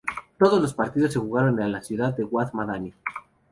Todos 0.39 0.59
los 0.59 0.73
partidos 0.73 1.13
se 1.13 1.19
jugaron 1.19 1.61
en 1.61 1.71
la 1.71 1.83
ciudad 1.83 2.11
de 2.17 2.23
Wad 2.23 2.53
Madani. 2.53 2.91